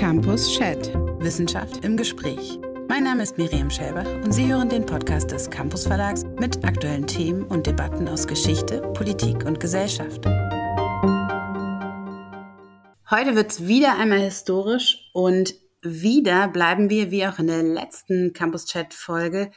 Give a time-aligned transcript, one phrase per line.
[0.00, 0.94] Campus Chat.
[1.18, 2.58] Wissenschaft im Gespräch.
[2.88, 7.06] Mein Name ist Miriam Schäber und Sie hören den Podcast des Campus Verlags mit aktuellen
[7.06, 10.24] Themen und Debatten aus Geschichte, Politik und Gesellschaft.
[13.10, 18.32] Heute wird es wieder einmal historisch und wieder bleiben wir, wie auch in der letzten
[18.32, 19.50] Campus Chat Folge,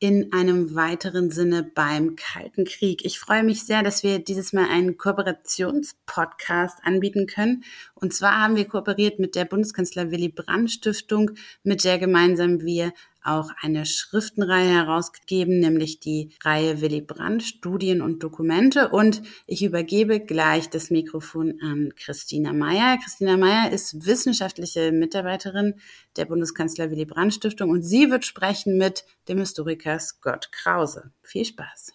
[0.00, 3.04] in einem weiteren Sinne beim Kalten Krieg.
[3.04, 7.64] Ich freue mich sehr, dass wir dieses Mal einen Kooperationspodcast anbieten können.
[7.94, 11.32] Und zwar haben wir kooperiert mit der Bundeskanzler Willy Brandt Stiftung,
[11.64, 18.22] mit der gemeinsam wir auch eine Schriftenreihe herausgegeben, nämlich die Reihe Willy Brandt Studien und
[18.22, 18.88] Dokumente.
[18.88, 22.98] Und ich übergebe gleich das Mikrofon an Christina Meyer.
[22.98, 25.74] Christina Meyer ist wissenschaftliche Mitarbeiterin
[26.16, 31.12] der Bundeskanzler Willy Brandt Stiftung und sie wird sprechen mit dem Historiker Scott Krause.
[31.22, 31.92] Viel Spaß.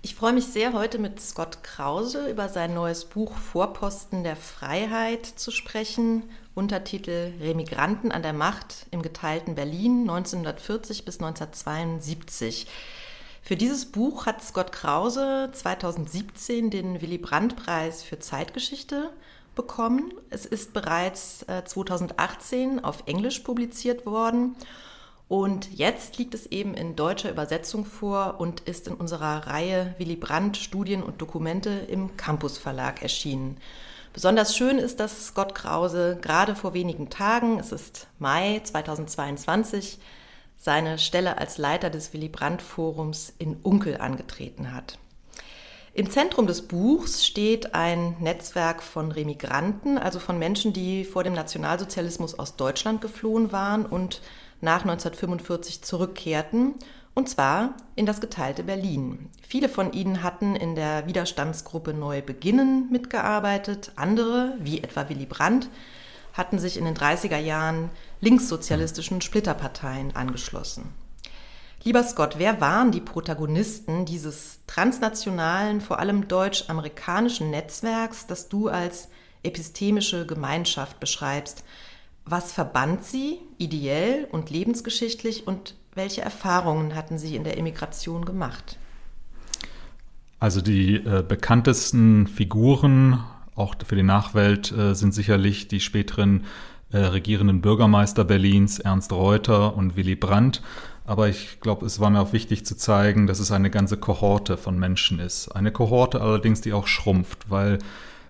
[0.00, 5.26] Ich freue mich sehr, heute mit Scott Krause über sein neues Buch Vorposten der Freiheit
[5.26, 6.22] zu sprechen.
[6.58, 12.66] Untertitel Remigranten an der Macht im geteilten Berlin 1940 bis 1972.
[13.42, 19.10] Für dieses Buch hat Scott Krause 2017 den Willy Brandt-Preis für Zeitgeschichte
[19.54, 20.12] bekommen.
[20.30, 24.56] Es ist bereits 2018 äh, auf Englisch publiziert worden
[25.28, 30.16] und jetzt liegt es eben in deutscher Übersetzung vor und ist in unserer Reihe Willy
[30.16, 33.58] Brandt Studien und Dokumente im Campus Verlag erschienen.
[34.12, 39.98] Besonders schön ist, dass Scott Krause gerade vor wenigen Tagen, es ist Mai 2022,
[40.56, 44.98] seine Stelle als Leiter des Willy Brandt Forums in Unkel angetreten hat.
[45.94, 51.32] Im Zentrum des Buchs steht ein Netzwerk von Remigranten, also von Menschen, die vor dem
[51.32, 54.20] Nationalsozialismus aus Deutschland geflohen waren und
[54.60, 56.74] nach 1945 zurückkehrten,
[57.18, 59.28] und zwar in das geteilte Berlin.
[59.42, 65.68] Viele von ihnen hatten in der Widerstandsgruppe Neu Beginnen mitgearbeitet, andere, wie etwa Willy Brandt,
[66.32, 70.92] hatten sich in den 30er Jahren linkssozialistischen Splitterparteien angeschlossen.
[71.82, 79.08] Lieber Scott, wer waren die Protagonisten dieses transnationalen, vor allem deutsch-amerikanischen Netzwerks, das du als
[79.42, 81.64] epistemische Gemeinschaft beschreibst?
[82.24, 88.78] Was verband Sie ideell und lebensgeschichtlich und welche Erfahrungen hatten Sie in der Emigration gemacht?
[90.40, 93.22] Also die äh, bekanntesten Figuren,
[93.54, 96.44] auch für die Nachwelt, äh, sind sicherlich die späteren
[96.90, 100.62] äh, regierenden Bürgermeister Berlins, Ernst Reuter und Willy Brandt.
[101.04, 104.56] Aber ich glaube, es war mir auch wichtig zu zeigen, dass es eine ganze Kohorte
[104.56, 105.48] von Menschen ist.
[105.48, 107.78] Eine Kohorte allerdings, die auch schrumpft, weil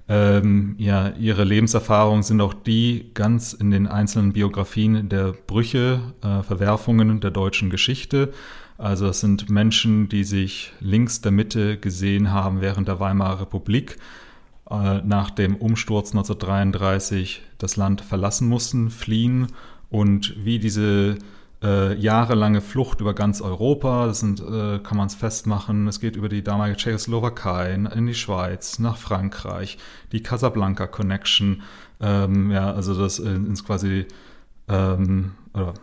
[0.08, 6.42] ähm, ja, ihre Lebenserfahrungen sind auch die ganz in den einzelnen Biografien der Brüche, äh,
[6.42, 8.32] Verwerfungen der deutschen Geschichte.
[8.78, 13.98] Also es sind Menschen, die sich links der Mitte gesehen haben während der Weimarer Republik,
[14.70, 19.48] äh, nach dem Umsturz 1933 das Land verlassen mussten, fliehen
[19.90, 21.18] und wie diese
[21.62, 24.06] äh, jahrelange Flucht über ganz Europa.
[24.06, 25.88] Das sind, äh, kann man es festmachen.
[25.88, 29.78] Es geht über die damalige Tschechoslowakei in die Schweiz, nach Frankreich,
[30.12, 31.62] die Casablanca Connection.
[32.00, 34.06] Ähm, ja, also das äh, ist quasi
[34.68, 35.74] ähm, oder,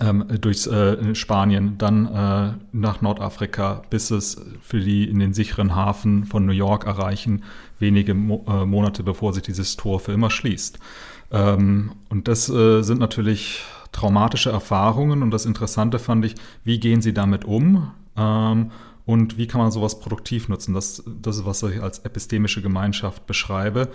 [0.00, 5.74] ähm, durch äh, Spanien, dann äh, nach Nordafrika, bis es für die in den sicheren
[5.74, 7.42] Hafen von New York erreichen,
[7.78, 10.78] wenige Mo äh, Monate bevor sich dieses Tor für immer schließt.
[11.30, 16.34] Ähm, und das sind natürlich traumatische Erfahrungen und das Interessante fand ich,
[16.64, 18.70] wie gehen sie damit um ähm,
[19.06, 20.74] und wie kann man sowas produktiv nutzen.
[20.74, 23.88] Das, das ist, was ich als epistemische Gemeinschaft beschreibe.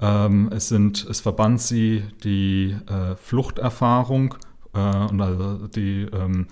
[0.00, 4.34] Ähm, es, sind, es verband sie die äh, Fluchterfahrung
[4.74, 6.46] äh, und also die ähm,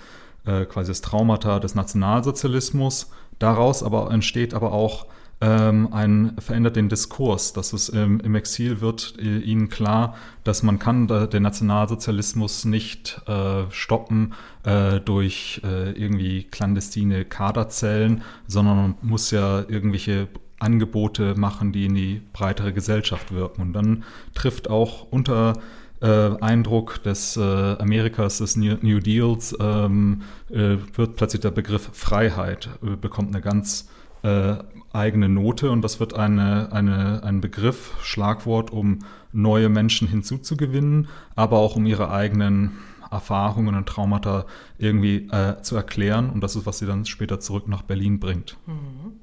[0.44, 3.10] äh, quasi das Traumata des Nationalsozialismus.
[3.38, 5.06] Daraus aber entsteht aber auch
[5.40, 7.52] ähm, ein, verändert den Diskurs.
[7.52, 12.64] Dass es ähm, im Exil wird äh, ihnen klar, dass man kann da, den Nationalsozialismus
[12.64, 21.34] nicht äh, stoppen äh, durch äh, irgendwie clandestine Kaderzellen, sondern man muss ja irgendwelche Angebote
[21.36, 23.60] machen, die in die breitere Gesellschaft wirken.
[23.60, 24.04] Und dann
[24.34, 25.54] trifft auch unter
[26.00, 26.06] äh,
[26.40, 32.68] Eindruck des äh, Amerikas des New, New Deals ähm, äh, wird plötzlich der Begriff Freiheit
[32.82, 33.88] äh, bekommt eine ganz
[34.26, 34.56] äh,
[34.92, 39.00] eigene Note und das wird eine, eine, ein Begriff, Schlagwort, um
[39.32, 42.78] neue Menschen hinzuzugewinnen, aber auch um ihre eigenen
[43.10, 44.46] Erfahrungen und Traumata
[44.78, 46.30] irgendwie äh, zu erklären.
[46.30, 48.56] Und das ist, was sie dann später zurück nach Berlin bringt.
[48.66, 49.20] Mhm.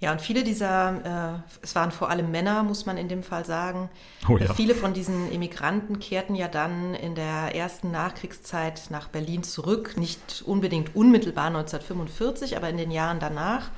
[0.00, 3.44] Ja, und viele dieser, äh, es waren vor allem Männer, muss man in dem Fall
[3.44, 3.88] sagen.
[4.28, 4.54] Oh ja.
[4.54, 9.96] Viele von diesen Emigranten kehrten ja dann in der ersten Nachkriegszeit nach Berlin zurück.
[9.96, 13.70] Nicht unbedingt unmittelbar 1945, aber in den Jahren danach.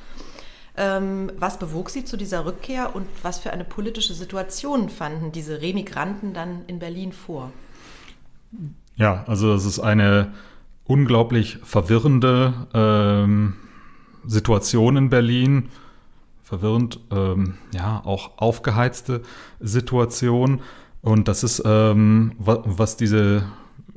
[0.76, 5.60] Ähm, was bewog Sie zu dieser Rückkehr und was für eine politische Situation fanden diese
[5.60, 7.52] Remigranten dann in Berlin vor?
[8.96, 10.32] Ja, also es ist eine
[10.84, 13.54] unglaublich verwirrende ähm,
[14.26, 15.68] Situation in Berlin.
[16.42, 19.22] Verwirrend, ähm, ja, auch aufgeheizte
[19.60, 20.62] Situation.
[21.00, 23.44] Und das ist, ähm, was diese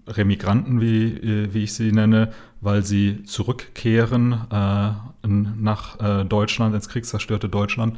[0.07, 4.91] Remigranten, wie, äh, wie ich sie nenne, weil sie zurückkehren äh,
[5.27, 7.97] nach äh, Deutschland, ins kriegszerstörte Deutschland.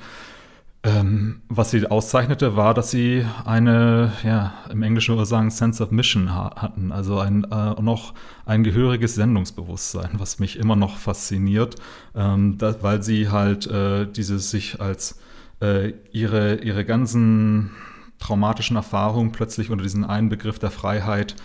[0.85, 5.81] Ähm, was sie auszeichnete, war, dass sie eine, ja, im Englischen würde ich sagen, Sense
[5.81, 8.13] of Mission ha hatten, also ein, äh, noch
[8.45, 11.75] ein gehöriges Sendungsbewusstsein, was mich immer noch fasziniert,
[12.13, 15.19] ähm, da, weil sie halt äh, dieses sich als
[15.59, 17.71] äh, ihre, ihre ganzen
[18.19, 21.35] traumatischen Erfahrungen plötzlich unter diesen einen Begriff der Freiheit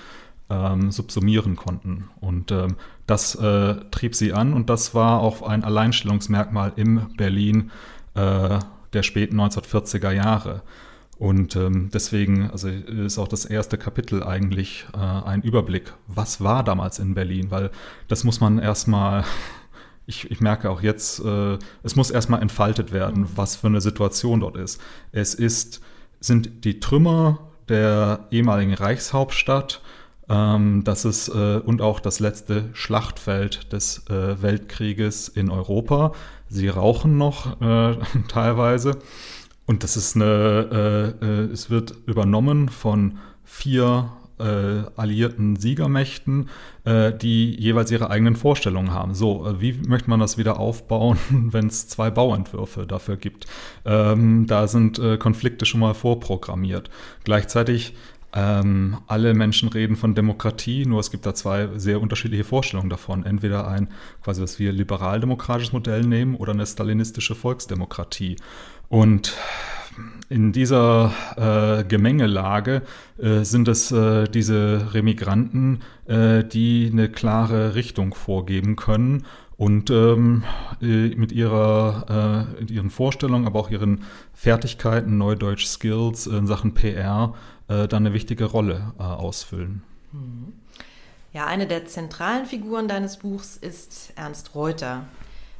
[0.50, 2.10] ähm, subsumieren konnten.
[2.20, 2.76] Und ähm,
[3.06, 7.70] das äh, trieb sie an und das war auch ein Alleinstellungsmerkmal im Berlin
[8.14, 8.58] äh,
[8.92, 10.62] der späten 1940er Jahre.
[11.20, 16.64] Und ähm, deswegen also ist auch das erste Kapitel eigentlich äh, ein Überblick, was war
[16.64, 17.70] damals in Berlin, weil
[18.08, 19.24] das muss man erstmal,
[20.06, 24.40] ich, ich merke auch jetzt, äh, es muss erstmal entfaltet werden, was für eine Situation
[24.40, 24.80] dort ist.
[25.12, 25.82] Es ist,
[26.20, 29.82] sind die Trümmer der ehemaligen Reichshauptstadt,
[30.30, 36.12] ähm, das ist äh, und auch das letzte Schlachtfeld des äh, Weltkrieges in Europa.
[36.48, 37.96] Sie rauchen noch äh,
[38.28, 38.98] teilweise.
[39.66, 46.48] Und das ist eine, äh, äh, es wird übernommen von vier äh, alliierten Siegermächten,
[46.86, 49.14] die jeweils ihre eigenen Vorstellungen haben.
[49.14, 53.46] So, wie möchte man das wieder aufbauen, wenn es zwei Bauentwürfe dafür gibt?
[53.84, 56.88] Ähm, da sind Konflikte schon mal vorprogrammiert.
[57.24, 57.94] Gleichzeitig
[58.32, 63.24] ähm, alle Menschen reden von Demokratie, nur es gibt da zwei sehr unterschiedliche Vorstellungen davon.
[63.24, 63.88] Entweder ein
[64.22, 68.36] quasi, was wir liberaldemokratisches Modell nehmen oder eine stalinistische Volksdemokratie.
[68.88, 69.36] Und
[70.28, 72.82] in dieser äh, Gemengelage
[73.18, 79.24] äh, sind es äh, diese Remigranten, äh, die eine klare Richtung vorgeben können
[79.56, 80.44] und ähm,
[80.80, 86.74] äh, mit ihrer äh, mit ihren Vorstellungen, aber auch ihren Fertigkeiten, Neudeutsch Skills in Sachen
[86.74, 87.34] PR
[87.70, 89.82] äh, dann eine wichtige Rolle äh, ausfüllen.
[90.12, 90.52] Mhm.
[91.32, 95.04] Ja, eine der zentralen Figuren deines Buchs ist Ernst Reuter,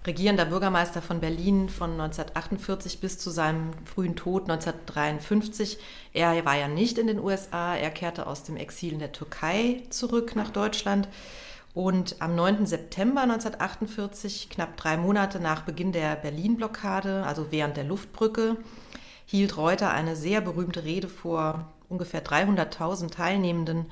[0.05, 5.79] regierender Bürgermeister von Berlin von 1948 bis zu seinem frühen Tod 1953.
[6.13, 9.85] Er war ja nicht in den USA, er kehrte aus dem Exil in der Türkei
[9.91, 11.09] zurück nach Deutschland.
[11.73, 12.67] Und am 9.
[12.67, 18.57] September 1948, knapp drei Monate nach Beginn der Berlin-Blockade, also während der Luftbrücke,
[19.25, 23.87] hielt Reuter eine sehr berühmte Rede vor ungefähr 300.000 Teilnehmenden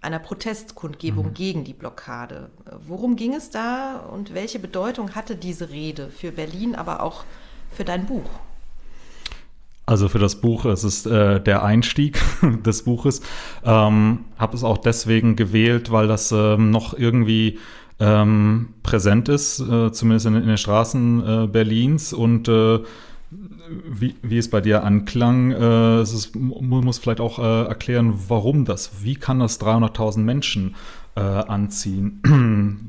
[0.00, 1.34] einer Protestkundgebung mhm.
[1.34, 2.50] gegen die Blockade.
[2.86, 7.24] Worum ging es da und welche Bedeutung hatte diese Rede für Berlin, aber auch
[7.70, 8.30] für dein Buch?
[9.84, 12.22] Also für das Buch, es ist äh, der Einstieg
[12.64, 13.20] des Buches.
[13.64, 17.58] Ähm, Habe es auch deswegen gewählt, weil das ähm, noch irgendwie
[17.98, 22.78] ähm, präsent ist, äh, zumindest in, in, den Straßen äh, Berlins und äh,
[23.88, 28.14] wie, wie es bei dir anklang, äh, es ist, man muss vielleicht auch äh, erklären,
[28.28, 30.74] warum das, wie kann das 300.000 Menschen
[31.16, 32.20] äh, anziehen?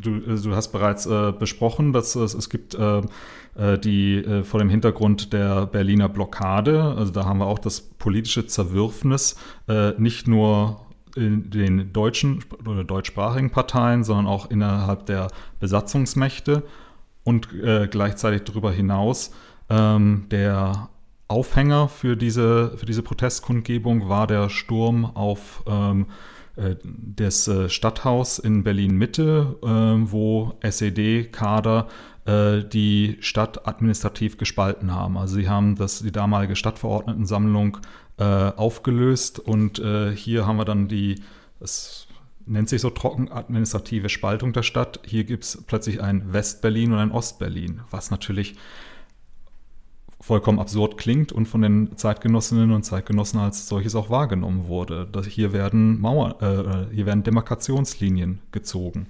[0.01, 3.01] Du, äh, du, hast bereits äh, besprochen, dass es, es gibt äh,
[3.83, 9.35] die vor dem Hintergrund der Berliner Blockade, also da haben wir auch das politische Zerwürfnis,
[9.97, 10.85] nicht nur
[11.17, 15.27] in den deutschen oder deutschsprachigen Parteien, sondern auch innerhalb der
[15.59, 16.63] Besatzungsmächte
[17.25, 17.49] und
[17.91, 19.31] gleichzeitig darüber hinaus
[19.71, 20.89] ähm, der
[21.27, 26.07] Aufhänger für diese, für diese Protestkundgebung war der Sturm auf ähm,
[26.57, 31.87] äh, das äh, Stadthaus in Berlin-Mitte, äh, wo SED-Kader
[32.25, 35.17] äh, die Stadt administrativ gespalten haben.
[35.17, 37.77] Also sie haben das, die damalige Stadtverordnetensammlung
[38.17, 41.21] äh, aufgelöst und äh, hier haben wir dann die,
[41.61, 42.07] es
[42.45, 44.99] nennt sich so trocken, administrative Spaltung der Stadt.
[45.05, 48.55] Hier gibt es plötzlich ein West-Berlin und ein Ost-Berlin, was natürlich
[50.31, 55.05] vollkommen absurd klingt und von den Zeitgenossinnen und Zeitgenossen als solches auch wahrgenommen wurde.
[55.11, 59.07] Dass hier werden Mauer, äh, hier werden Demarkationslinien gezogen.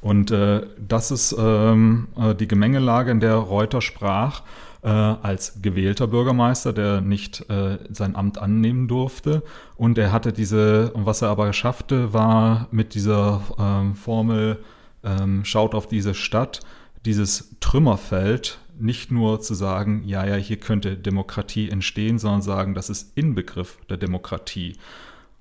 [0.00, 4.42] Und äh, das ist ähm, äh, die Gemengelage, in der Reuter sprach,
[4.82, 9.42] äh, als gewählter Bürgermeister, der nicht äh, sein Amt annehmen durfte.
[9.74, 14.62] Und er hatte diese, was er aber schaffte, war mit dieser ähm, Formel,
[15.02, 16.60] ähm, schaut auf diese Stadt,
[17.04, 22.90] dieses Trümmerfeld nicht nur zu sagen, ja, ja, hier könnte Demokratie entstehen, sondern sagen, das
[22.90, 24.76] ist Inbegriff der Demokratie.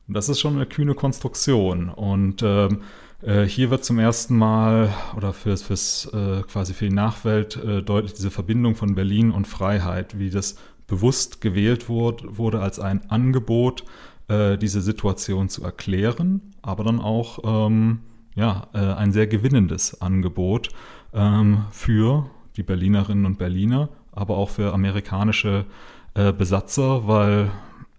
[0.08, 1.90] Und das ist schon eine kühne Konstruktion.
[1.90, 2.82] Und ähm,
[3.22, 7.82] Äh, hier wird zum ersten Mal oder fürs, fürs äh, quasi für die Nachwelt äh,
[7.84, 10.56] deutlich diese Verbindung von Berlin und Freiheit, wie das
[10.88, 13.84] bewusst gewählt wurde, wurde als ein Angebot,
[14.30, 18.00] äh, diese Situation zu erklären, aber dann auch ähm,
[18.36, 20.70] ja, äh, ein sehr gewinnendes Angebot
[21.14, 25.66] ähm, für die Berlinerinnen und Berliner, aber auch für amerikanische
[26.14, 27.50] äh, Besatzer, weil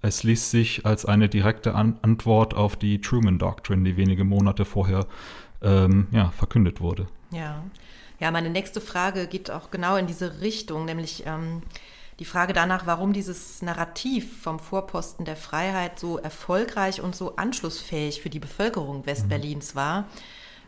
[0.03, 4.67] es ließ sich als eine direkte An Antwort auf die Truman Doctrine, die wenige Monate
[4.67, 5.07] vorher
[5.63, 7.07] ähm, ja, verkündet wurde.
[7.31, 7.63] Ja.
[8.19, 11.63] ja, meine nächste Frage geht auch genau in diese Richtung, nämlich ähm,
[12.19, 18.21] die Frage danach, warum dieses Narrativ vom Vorposten der Freiheit so erfolgreich und so anschlussfähig
[18.21, 19.79] für die Bevölkerung Westberlins mhm.
[19.79, 20.05] war.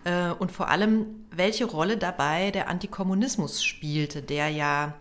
[0.04, 4.94] Äh, und vor allem, welche Rolle dabei der Antikommunismus spielte, der ja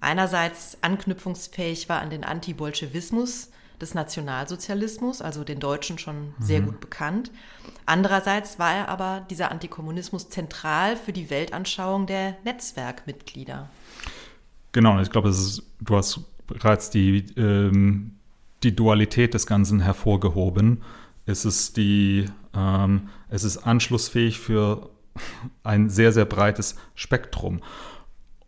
[0.00, 3.50] einerseits anknüpfungsfähig war an den Antibolschewismus,
[3.82, 6.66] des Nationalsozialismus, also den Deutschen schon sehr mhm.
[6.66, 7.30] gut bekannt.
[7.84, 13.68] Andererseits war er aber dieser Antikommunismus zentral für die Weltanschauung der Netzwerkmitglieder.
[14.70, 15.34] Genau, ich glaube,
[15.80, 18.12] du hast bereits die, ähm,
[18.62, 20.82] die Dualität des Ganzen hervorgehoben.
[21.26, 24.90] Es ist, die, ähm, es ist anschlussfähig für
[25.64, 27.60] ein sehr, sehr breites Spektrum.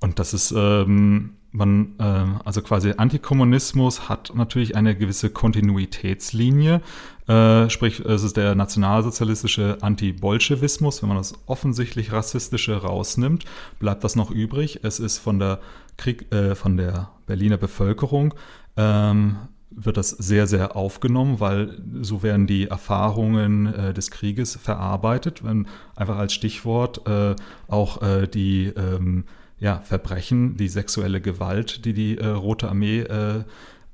[0.01, 6.83] Und das ist ähm, man, äh, also quasi Antikommunismus hat natürlich eine gewisse Kontinuitätslinie,
[7.29, 11.01] äh, sprich es ist der nationalsozialistische Anti-Bolschewismus.
[11.01, 13.45] Wenn man das offensichtlich rassistische rausnimmt,
[13.79, 14.81] bleibt das noch übrig.
[14.83, 15.61] Es ist von der
[15.97, 18.35] Krieg, äh, von der Berliner Bevölkerung
[18.77, 19.37] ähm,
[19.77, 25.45] wird das sehr, sehr aufgenommen, weil so werden die Erfahrungen äh, des Krieges verarbeitet.
[25.45, 25.67] Wenn
[25.97, 27.35] einfach als Stichwort äh,
[27.69, 29.25] auch äh, die ähm,
[29.59, 33.45] ja, Verbrechen, die sexuelle Gewalt, die die äh, Rote Armee äh,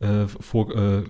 [0.01, 1.03] äh vor, äh,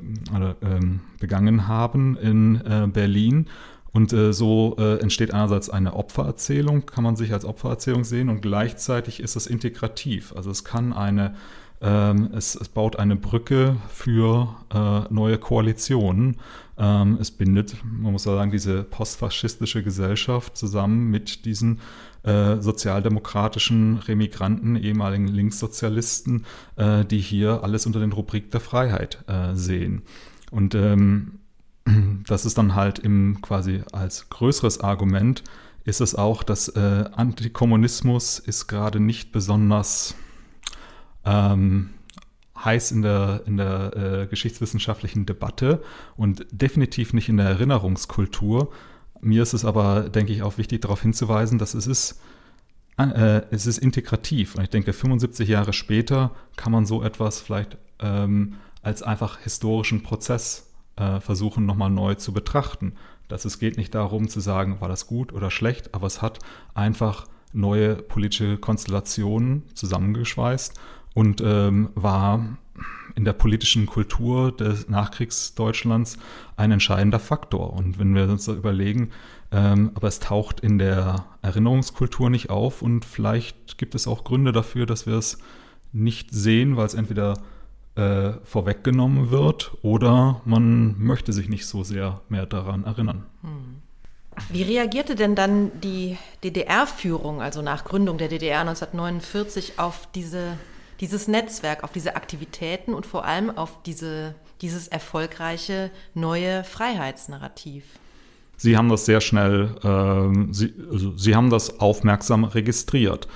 [0.62, 3.46] ähm, begangen haben in äh, Berlin.
[3.92, 9.34] Und so entsteht einerseits eine Opfererzählung, kann man sich als Opfererzählung sehen, und gleichzeitig ist
[9.34, 10.32] es integrativ.
[10.36, 11.34] Also es kann eine
[11.82, 16.36] ähm, es, es, baut eine Brücke für äh, neue Koalitionen.
[16.78, 21.80] Ähm, es bindet, man muss sagen, diese postfaschistische Gesellschaft zusammen mit diesen
[22.22, 26.44] äh, sozialdemokratischen Remigranten, ehemaligen Linkssozialisten,
[26.76, 30.02] äh, die hier alles unter den Rubrik der Freiheit äh, sehen.
[30.50, 31.38] Und ähm,
[32.26, 35.42] das ist dann halt im quasi als größeres Argument
[35.84, 40.14] ist es auch, dass äh, Antikommunismus ist gerade nicht besonders
[41.24, 41.90] ähm,
[42.64, 45.82] heiß in der, in der äh, geschichtswissenschaftlichen Debatte
[46.16, 48.70] und definitiv nicht in der Erinnerungskultur,
[49.20, 52.20] mir ist es aber, denke ich, auch wichtig darauf hinzuweisen, dass es ist,
[52.98, 54.54] äh, es ist integrativ.
[54.54, 60.02] Und ich denke, 75 Jahre später kann man so etwas vielleicht ähm, als einfach historischen
[60.02, 62.94] Prozess äh, versuchen, nochmal neu zu betrachten.
[63.28, 66.38] Dass es geht nicht darum zu sagen, war das gut oder schlecht, aber es hat
[66.74, 70.80] einfach neue politische Konstellationen zusammengeschweißt
[71.14, 72.58] und ähm, war
[73.14, 76.18] in der politischen Kultur des Nachkriegsdeutschlands
[76.56, 77.72] ein entscheidender Faktor.
[77.72, 79.10] Und wenn wir uns da überlegen,
[79.52, 84.52] ähm, aber es taucht in der Erinnerungskultur nicht auf und vielleicht gibt es auch Gründe
[84.52, 85.38] dafür, dass wir es
[85.92, 87.34] nicht sehen, weil es entweder
[87.96, 93.26] äh, vorweggenommen wird oder man möchte sich nicht so sehr mehr daran erinnern.
[93.42, 93.82] Hm.
[94.48, 100.56] Wie reagierte denn dann die DDR-Führung, also nach Gründung der DDR 1949, auf diese
[101.00, 107.84] dieses Netzwerk, auf diese Aktivitäten und vor allem auf diese, dieses erfolgreiche neue Freiheitsnarrativ.
[108.56, 113.26] Sie haben das sehr schnell, äh, Sie, also Sie haben das aufmerksam registriert.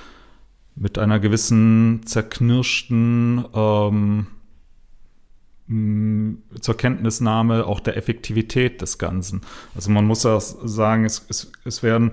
[0.76, 4.26] Mit einer gewissen zerknirschten ähm,
[6.60, 9.40] zur Kenntnisnahme auch der Effektivität des Ganzen.
[9.74, 12.10] Also man muss ja sagen, es, es, es werden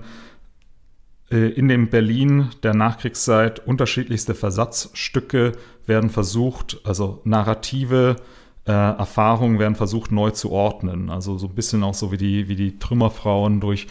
[1.36, 5.52] in dem Berlin der Nachkriegszeit unterschiedlichste Versatzstücke
[5.86, 8.16] werden versucht, also narrative
[8.66, 11.10] äh, Erfahrungen werden versucht neu zu ordnen.
[11.10, 13.86] Also so ein bisschen auch so wie die, wie die Trümmerfrauen durch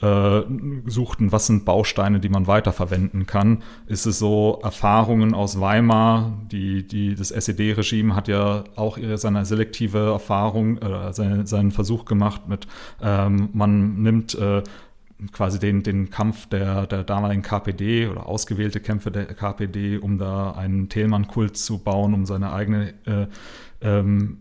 [0.00, 0.42] äh,
[0.86, 3.62] suchten, was sind Bausteine, die man weiterverwenden kann.
[3.86, 10.10] Ist es so Erfahrungen aus Weimar, die, die, das SED-Regime hat ja auch seine selektive
[10.12, 12.66] Erfahrung, äh, seine, seinen Versuch gemacht mit,
[13.02, 14.62] ähm, man nimmt äh,
[15.32, 20.52] quasi den, den Kampf der, der damaligen KPD oder ausgewählte Kämpfe der KPD, um da
[20.52, 23.26] einen Thälmann-Kult zu bauen, um seine eigene äh,
[23.80, 24.38] ähm,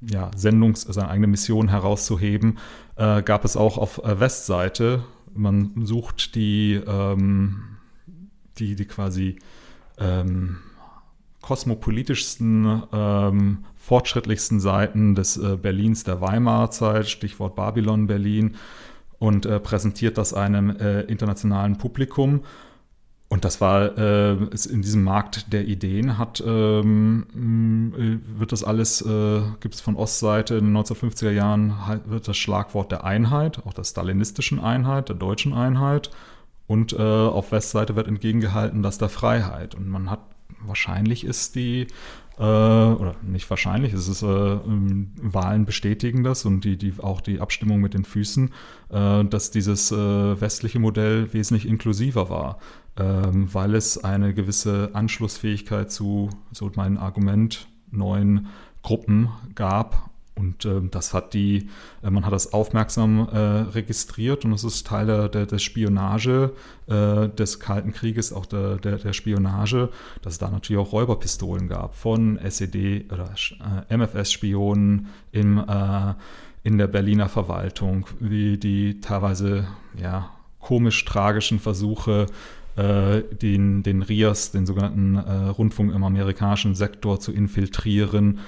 [0.00, 2.58] ja, Sendungs-, seine eigene Mission herauszuheben,
[2.96, 5.04] äh, gab es auch auf äh, Westseite.
[5.34, 7.62] Man sucht die, ähm,
[8.58, 9.38] die, die quasi
[9.98, 10.58] ähm,
[11.42, 18.56] kosmopolitischsten, ähm, fortschrittlichsten Seiten des äh, Berlins der Weimarer Zeit, Stichwort Babylon Berlin
[19.24, 22.42] und äh, präsentiert das einem äh, internationalen Publikum.
[23.28, 29.00] Und das war äh, in diesem Markt der Ideen hat ähm, äh, wird das alles
[29.00, 33.64] äh, gibt es von Ostseite in den 1950er Jahren halt, wird das Schlagwort der Einheit,
[33.66, 36.10] auch der stalinistischen Einheit, der deutschen Einheit
[36.66, 40.20] und äh, auf Westseite wird entgegengehalten, dass der Freiheit und man hat
[40.60, 41.86] wahrscheinlich ist die
[42.38, 47.20] äh, oder nicht wahrscheinlich, es ist äh, ähm, Wahlen bestätigen das und die, die auch
[47.20, 48.50] die Abstimmung mit den Füßen,
[48.90, 52.58] äh, dass dieses äh, westliche Modell wesentlich inklusiver war,
[52.96, 58.48] ähm, weil es eine gewisse Anschlussfähigkeit zu, so mein Argument, neuen
[58.82, 61.68] Gruppen gab und äh, das hat die,
[62.02, 66.52] äh, man hat das aufmerksam äh, registriert und es ist Teil der, der, der Spionage
[66.88, 69.90] äh, des Kalten Krieges, auch der, der, der, Spionage,
[70.22, 73.30] dass es da natürlich auch Räuberpistolen gab von SED oder
[73.88, 76.14] äh, MFS-Spionen im, äh,
[76.64, 79.68] in der Berliner Verwaltung, wie die teilweise
[80.00, 82.26] ja, komisch-tragischen Versuche,
[82.76, 88.40] den, den RIAS, den sogenannten Rundfunk im amerikanischen Sektor, zu infiltrieren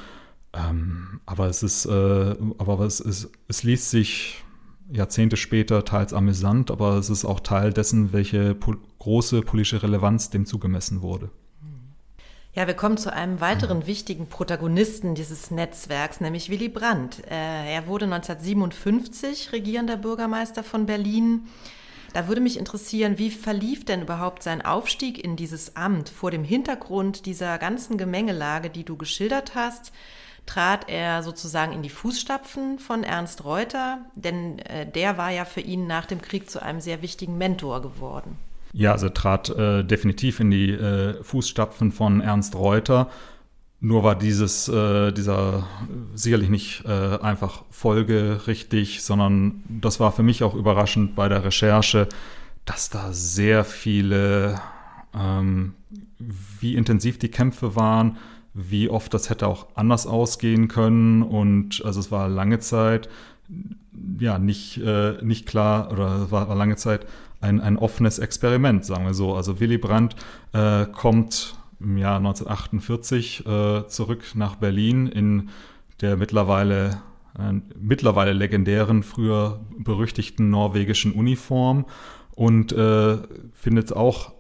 [0.52, 1.90] ähm, aber es ist, äh,
[2.58, 4.44] aber es, ist, es liest sich
[4.90, 10.30] Jahrzehnte später teils amüsant, aber es ist auch Teil dessen, welche po große politische Relevanz
[10.30, 11.30] dem zugemessen wurde.
[12.56, 13.86] Ja, wir kommen zu einem weiteren mhm.
[13.86, 17.22] wichtigen Protagonisten dieses Netzwerks, nämlich Willy Brandt.
[17.30, 21.48] Äh, er wurde 1957 regierender Bürgermeister von Berlin.
[22.12, 26.44] Da würde mich interessieren, wie verlief denn überhaupt sein Aufstieg in dieses Amt vor dem
[26.44, 29.92] Hintergrund dieser ganzen Gemengelage, die du geschildert hast?
[30.46, 35.60] trat er sozusagen in die Fußstapfen von Ernst Reuter, denn äh, der war ja für
[35.60, 38.38] ihn nach dem Krieg zu einem sehr wichtigen Mentor geworden.
[38.72, 43.10] Ja, also trat äh, definitiv in die äh, Fußstapfen von Ernst Reuter.
[43.80, 45.66] Nur war dieses, äh, dieser
[46.14, 52.08] sicherlich nicht äh, einfach folgerichtig, sondern das war für mich auch überraschend bei der Recherche,
[52.64, 54.60] dass da sehr viele,
[55.14, 55.74] ähm,
[56.18, 58.16] wie intensiv die Kämpfe waren,
[58.54, 61.22] wie oft das hätte auch anders ausgehen können.
[61.22, 63.10] Und also es war lange Zeit
[64.18, 67.06] ja nicht, äh, nicht klar oder war, war lange Zeit
[67.40, 69.34] ein, ein offenes Experiment, sagen wir so.
[69.34, 70.16] Also Willy Brandt
[70.52, 75.50] äh, kommt im Jahr 1948 äh, zurück nach Berlin in
[76.00, 77.02] der mittlerweile
[77.38, 81.86] äh, mittlerweile legendären, früher berüchtigten norwegischen Uniform
[82.34, 83.18] und äh,
[83.52, 84.32] findet auch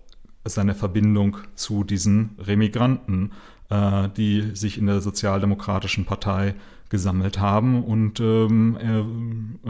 [0.44, 3.32] seine Verbindung zu diesen Remigranten
[3.70, 6.54] äh, die sich in der Sozialdemokratischen Partei
[6.88, 7.84] gesammelt haben.
[7.84, 9.00] Und ähm, er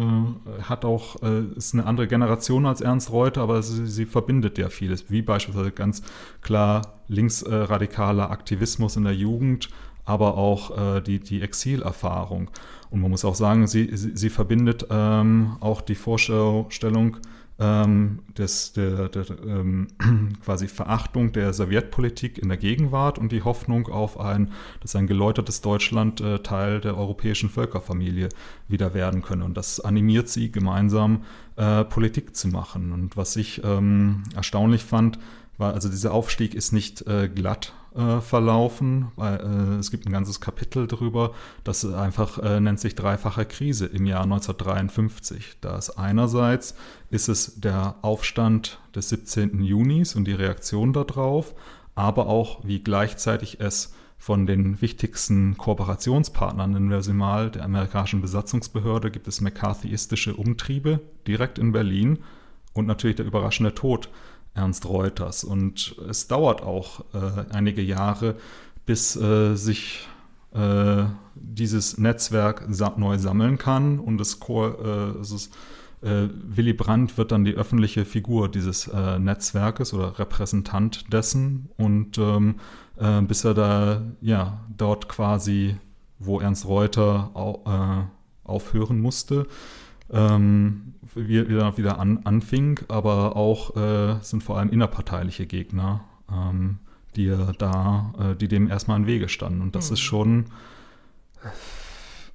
[0.00, 4.58] äh, hat auch, äh, ist eine andere Generation als Ernst Reuter, aber sie, sie verbindet
[4.58, 6.02] ja vieles, wie beispielsweise ganz
[6.42, 9.70] klar linksradikaler Aktivismus in der Jugend,
[10.04, 12.50] aber auch äh, die, die Exilerfahrung.
[12.90, 17.16] Und man muss auch sagen, sie, sie, sie verbindet ähm, auch die Vorstellung
[17.58, 19.88] ähm, des, der, der ähm,
[20.44, 25.62] quasi Verachtung der Sowjetpolitik in der Gegenwart und die Hoffnung auf ein, dass ein geläutertes
[25.62, 28.28] Deutschland äh, Teil der europäischen Völkerfamilie
[28.68, 29.44] wieder werden könne.
[29.44, 31.22] Und das animiert sie, gemeinsam
[31.56, 32.92] äh, Politik zu machen.
[32.92, 35.18] Und was ich ähm, erstaunlich fand,
[35.56, 40.12] war, also dieser Aufstieg ist nicht äh, glatt äh, verlaufen, weil äh, es gibt ein
[40.12, 41.32] ganzes Kapitel darüber,
[41.64, 45.58] das einfach äh, nennt sich dreifache Krise im Jahr 1953.
[45.60, 46.74] Da ist einerseits
[47.10, 49.62] ist es der Aufstand des 17.
[49.62, 51.54] Junis und die Reaktion darauf,
[51.94, 58.22] aber auch wie gleichzeitig es von den wichtigsten Kooperationspartnern, nennen wir sie mal, der amerikanischen
[58.22, 62.18] Besatzungsbehörde, gibt es McCarthyistische Umtriebe direkt in Berlin
[62.72, 64.08] und natürlich der überraschende Tod
[64.56, 65.44] Ernst Reuters.
[65.44, 68.36] Und es dauert auch äh, einige Jahre,
[68.86, 70.08] bis äh, sich
[70.54, 75.50] äh, dieses Netzwerk sa neu sammeln kann und das Core, äh, es
[76.02, 82.18] äh, Willy Brandt wird dann die öffentliche Figur dieses äh, Netzwerkes oder Repräsentant dessen und
[82.18, 82.56] ähm,
[83.28, 85.76] bis er da ja dort quasi,
[86.18, 87.62] wo Ernst Reuter au
[88.42, 89.46] aufhören musste,
[90.10, 96.78] ähm, wieder, wieder an, anfing, aber auch äh, sind vor allem innerparteiliche Gegner, ähm,
[97.16, 99.62] die da, äh, die dem erstmal im Wege standen.
[99.62, 99.94] Und das mhm.
[99.94, 100.46] ist schon,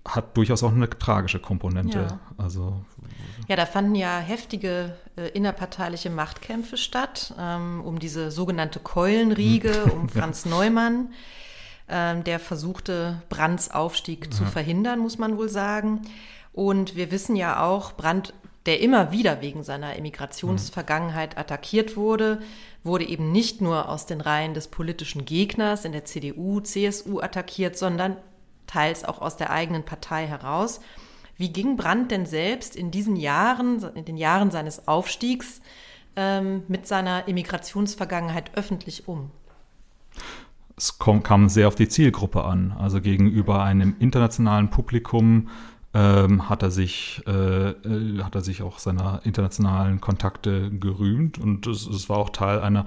[0.05, 1.99] hat durchaus auch eine tragische Komponente.
[2.09, 2.19] Ja.
[2.37, 2.83] Also,
[3.47, 10.09] ja, da fanden ja heftige äh, innerparteiliche Machtkämpfe statt, ähm, um diese sogenannte Keulenriege, um
[10.09, 10.51] Franz ja.
[10.51, 11.13] Neumann,
[11.87, 14.31] ähm, der versuchte, Brands Aufstieg ja.
[14.31, 16.01] zu verhindern, muss man wohl sagen.
[16.53, 18.33] Und wir wissen ja auch, Brandt,
[18.65, 22.41] der immer wieder wegen seiner Emigrationsvergangenheit attackiert wurde,
[22.83, 27.77] wurde eben nicht nur aus den Reihen des politischen Gegners in der CDU, CSU attackiert,
[27.77, 28.17] sondern
[28.67, 30.79] teils auch aus der eigenen Partei heraus.
[31.37, 35.61] Wie ging Brandt denn selbst in diesen Jahren, in den Jahren seines Aufstiegs,
[36.15, 39.31] ähm, mit seiner Immigrationsvergangenheit öffentlich um?
[40.77, 42.75] Es kam sehr auf die Zielgruppe an.
[42.77, 45.49] Also gegenüber einem internationalen Publikum
[45.93, 51.37] ähm, hat er sich äh, äh hat er sich auch seiner internationalen Kontakte gerühmt.
[51.37, 52.85] Und es, es war auch Teil einer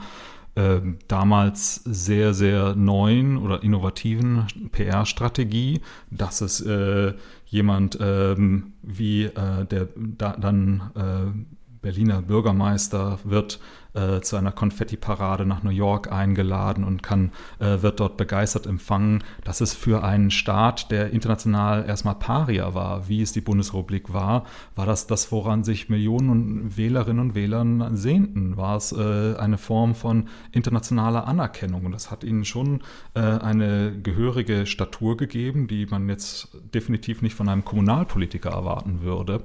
[0.54, 7.14] äh, damals sehr sehr neuen oder innovativen PR-Strategie, dass es äh,
[7.46, 11.46] jemand ähm, wie äh, der da, dann
[11.82, 13.60] Berliner Bürgermeister wird
[13.94, 19.22] äh, zu einer Konfetti-Parade nach New York eingeladen und kann, äh, wird dort begeistert empfangen.
[19.44, 24.44] Das ist für einen Staat, der international erstmal Paria war, wie es die Bundesrepublik war,
[24.74, 27.54] war das das, woran sich Millionen Wählerinnen und Wähler
[27.94, 28.56] sehnten.
[28.56, 31.86] War es äh, eine Form von internationaler Anerkennung.
[31.86, 32.82] Und das hat ihnen schon
[33.14, 39.42] äh, eine gehörige Statur gegeben, die man jetzt definitiv nicht von einem Kommunalpolitiker erwarten würde.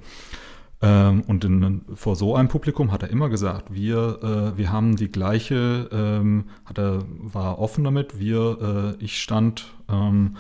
[0.82, 4.96] Ähm, und in, vor so einem Publikum hat er immer gesagt, wir, äh, wir haben
[4.96, 10.38] die gleiche, ähm, hat er, war offen damit, wir, äh, ich stand ähm,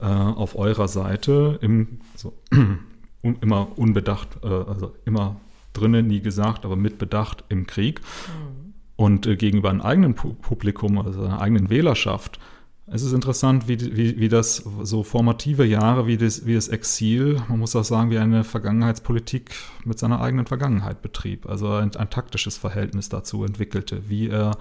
[0.00, 5.36] äh, auf eurer Seite, im, so, un, immer unbedacht, äh, also immer
[5.74, 8.00] drinnen, nie gesagt, aber mit Bedacht im Krieg.
[8.00, 8.72] Mhm.
[8.96, 12.38] Und äh, gegenüber einem eigenen Publikum, also einer eigenen Wählerschaft,
[12.86, 17.40] es ist interessant, wie, wie, wie das so formative Jahre, wie das, wie das Exil,
[17.48, 21.48] man muss auch sagen, wie eine Vergangenheitspolitik mit seiner eigenen Vergangenheit betrieb.
[21.48, 24.56] Also ein, ein taktisches Verhältnis dazu entwickelte, wie er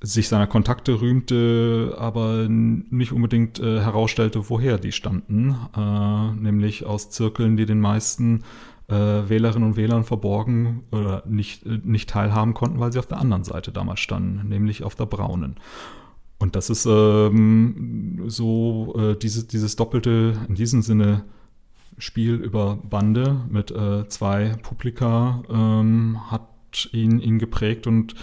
[0.00, 7.10] sich seiner Kontakte rühmte, aber nicht unbedingt äh, herausstellte, woher die standen, äh, nämlich aus
[7.10, 8.42] Zirkeln, die den meisten
[8.88, 13.18] äh, Wählerinnen und Wählern verborgen oder nicht, äh, nicht teilhaben konnten, weil sie auf der
[13.18, 15.56] anderen Seite damals standen, nämlich auf der braunen.
[16.44, 21.24] Und das ist ähm, so äh, diese, dieses doppelte, in diesem Sinne,
[21.96, 28.14] Spiel über Bande mit äh, zwei Publika ähm, hat ihn, ihn geprägt und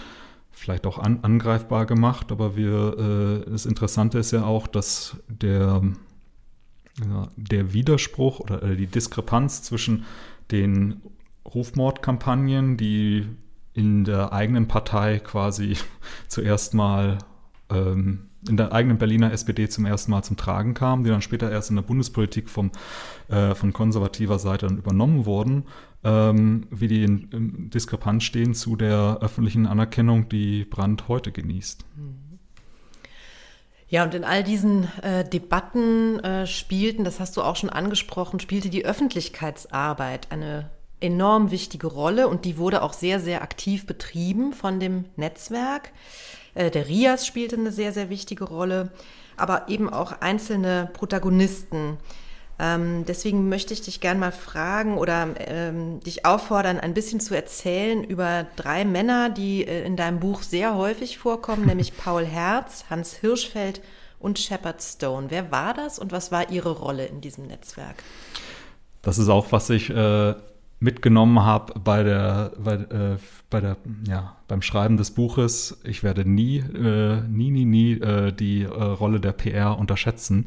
[0.52, 2.30] vielleicht auch an, angreifbar gemacht.
[2.30, 5.82] Aber wir, äh, das Interessante ist ja auch, dass der,
[7.04, 10.04] ja, der Widerspruch oder äh, die Diskrepanz zwischen
[10.52, 11.00] den
[11.44, 13.26] Rufmordkampagnen, die
[13.74, 15.76] in der eigenen Partei quasi
[16.28, 17.18] zuerst mal
[17.72, 21.50] ähm, in der eigenen Berliner SPD zum ersten Mal zum Tragen kam, die dann später
[21.50, 22.72] erst in der Bundespolitik vom,
[23.28, 25.64] äh, von konservativer Seite dann übernommen wurden,
[26.02, 31.84] ähm, wie die in, in Diskrepanz stehen zu der öffentlichen Anerkennung, die Brandt heute genießt.
[33.88, 38.40] Ja, und in all diesen äh, Debatten äh, spielten, das hast du auch schon angesprochen,
[38.40, 40.70] spielte die Öffentlichkeitsarbeit eine
[41.02, 45.92] enorm wichtige Rolle und die wurde auch sehr, sehr aktiv betrieben von dem Netzwerk.
[46.54, 48.90] Äh, der Rias spielte eine sehr, sehr wichtige Rolle,
[49.36, 51.98] aber eben auch einzelne Protagonisten.
[52.58, 57.34] Ähm, deswegen möchte ich dich gerne mal fragen oder ähm, dich auffordern, ein bisschen zu
[57.34, 62.84] erzählen über drei Männer, die äh, in deinem Buch sehr häufig vorkommen, nämlich Paul Herz,
[62.90, 63.80] Hans Hirschfeld
[64.20, 65.30] und Shepard Stone.
[65.30, 67.96] Wer war das und was war ihre Rolle in diesem Netzwerk?
[69.00, 70.34] Das ist auch, was ich äh,
[70.82, 73.16] mitgenommen habe bei der, bei, äh,
[73.50, 75.80] bei der, ja, beim Schreiben des Buches.
[75.84, 80.46] Ich werde nie, äh, nie, nie, nie äh, die äh, Rolle der PR unterschätzen.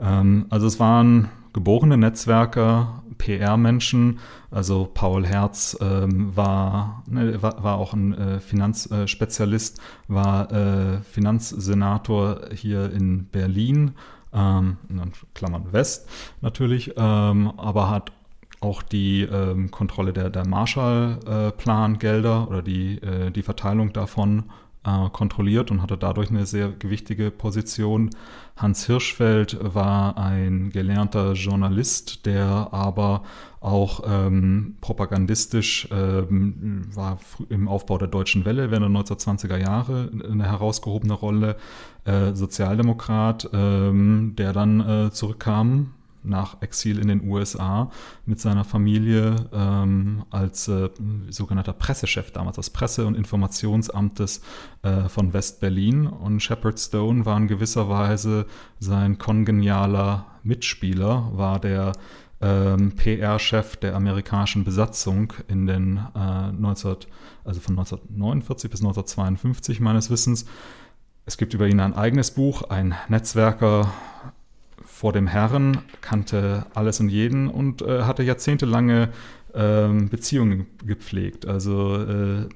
[0.00, 4.20] Ähm, also es waren geborene Netzwerker, PR-Menschen.
[4.50, 12.40] Also Paul Herz ähm, war, ne, war, war, auch ein äh, Finanzspezialist, war äh, Finanzsenator
[12.54, 13.92] hier in Berlin.
[14.32, 16.08] Ähm, in Klammern West
[16.40, 18.12] natürlich, ähm, aber hat
[18.62, 24.44] auch die ähm, Kontrolle der, der Marshall-Plan-Gelder oder die, äh, die Verteilung davon
[24.84, 28.10] äh, kontrolliert und hatte dadurch eine sehr gewichtige Position.
[28.56, 33.22] Hans Hirschfeld war ein gelernter Journalist, der aber
[33.60, 40.44] auch ähm, propagandistisch ähm, war im Aufbau der Deutschen Welle während der 1920er Jahre eine
[40.44, 41.56] herausgehobene Rolle.
[42.04, 45.94] Äh, Sozialdemokrat, ähm, der dann äh, zurückkam
[46.24, 47.90] nach Exil in den USA
[48.26, 50.90] mit seiner Familie ähm, als äh,
[51.28, 54.42] sogenannter Pressechef damals, des Presse- und Informationsamtes
[54.82, 56.06] äh, von West-Berlin.
[56.06, 58.46] Und Shepard Stone war in gewisser Weise
[58.78, 61.92] sein kongenialer Mitspieler, war der
[62.42, 66.96] ähm, PR-Chef der amerikanischen Besatzung in den äh, 19,
[67.44, 70.44] also von 1949 bis 1952 meines Wissens.
[71.24, 73.92] Es gibt über ihn ein eigenes Buch, ein Netzwerker
[75.02, 79.08] vor dem Herrn, kannte alles und jeden und äh, hatte jahrzehntelange
[79.52, 81.44] äh, Beziehungen gepflegt.
[81.44, 82.46] Also äh,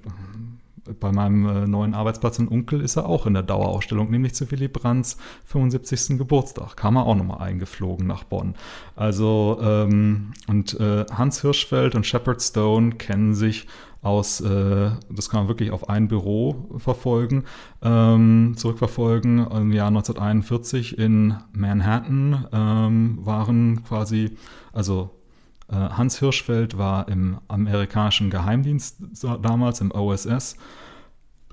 [1.00, 4.48] bei meinem äh, neuen Arbeitsplatz in Unkel ist er auch in der Dauerausstellung, nämlich zu
[4.48, 6.18] Willy Brandts 75.
[6.18, 6.76] Geburtstag.
[6.76, 8.54] Kam er auch nochmal eingeflogen nach Bonn.
[8.94, 13.66] Also, ähm, und äh, Hans Hirschfeld und Shepard Stone kennen sich
[14.06, 17.44] aus, äh, das kann man wirklich auf ein Büro verfolgen,
[17.82, 19.38] ähm, zurückverfolgen.
[19.50, 24.36] Im Jahr 1941 in Manhattan ähm, waren quasi,
[24.72, 25.10] also
[25.68, 28.98] äh, Hans Hirschfeld war im amerikanischen Geheimdienst
[29.42, 30.56] damals, im OSS,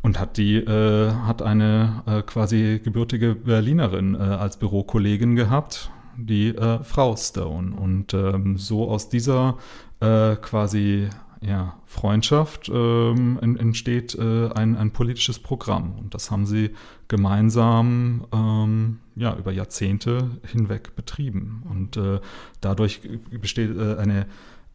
[0.04, 6.50] und hat die, äh, hat eine äh, quasi gebürtige Berlinerin äh, als Bürokollegin gehabt, die
[6.50, 7.76] äh, Frau Stone.
[7.76, 9.58] Und ähm, so aus dieser
[10.02, 11.08] quasi
[11.46, 15.98] ja, Freundschaft ähm, entsteht äh, ein, ein politisches Programm.
[15.98, 16.72] Und das haben sie
[17.08, 21.64] gemeinsam ähm, ja, über Jahrzehnte hinweg betrieben.
[21.70, 22.20] Und äh,
[22.62, 24.26] dadurch besteht äh, eine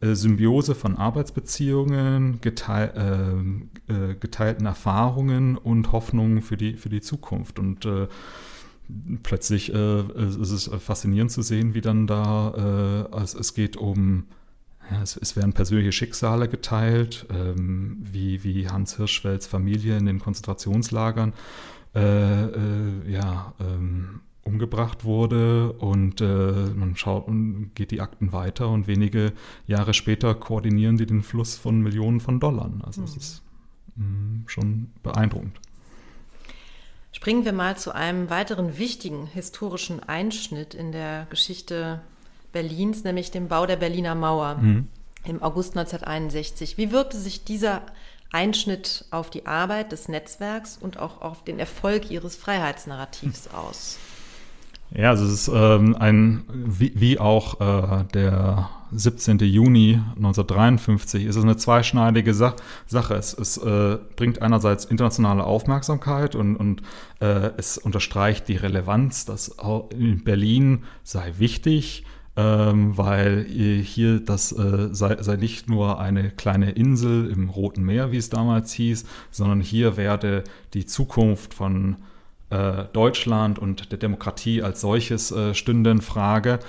[0.01, 2.93] äh, Symbiose von Arbeitsbeziehungen, geteil,
[3.89, 7.59] äh, äh, geteilten Erfahrungen und Hoffnungen für die, für die Zukunft.
[7.59, 7.87] Und
[9.21, 14.25] plötzlich ist es faszinierend zu sehen, wie dann da, es, es geht um
[14.91, 20.19] ja, es, es, werden persönliche Schicksale geteilt, ähm, wie, wie Hans Hirschfelds Familie in den
[20.19, 21.33] Konzentrationslagern
[21.95, 28.69] äh, äh, ja, ähm, umgebracht wurde und äh, man schaut und geht die Akten weiter
[28.69, 29.33] und wenige
[29.67, 32.71] Jahre später koordinieren die den Fluss von Millionen von Dollar.
[32.83, 33.17] Also es hm.
[33.17, 33.43] ist
[33.95, 35.59] mh, mm, schon beeindruckend.
[37.11, 42.01] Springen wir mal zu einem weiteren wichtigen historischen Einschnitt in der Geschichte
[42.51, 44.87] Berlins, nämlich dem Bau der Berliner Mauer mhm.
[45.25, 46.77] im August 1961.
[46.77, 47.81] Wie wirkte sich dieser
[48.31, 53.97] Einschnitt auf die Arbeit des Netzwerks und auch auf den Erfolg ihres Freiheitsnarrativs aus?
[54.91, 59.37] Ja, also es ist ähm, ein, wie, wie auch äh, der 17.
[59.39, 62.55] Juni 1953, ist es eine zweischneidige Sa
[62.87, 63.13] Sache.
[63.13, 66.81] Es, es äh, bringt einerseits internationale Aufmerksamkeit und, und
[67.19, 69.55] äh, es unterstreicht die Relevanz, dass
[70.23, 72.03] Berlin sei wichtig,
[72.41, 73.45] weil
[73.83, 78.29] hier das äh, sei, sei, nicht nur eine kleine Insel im Roten Meer, wie es
[78.29, 81.97] damals hieß, sondern hier werde die Zukunft von
[82.49, 86.59] äh, Deutschland und der Demokratie als solches äh, stünde in Frage.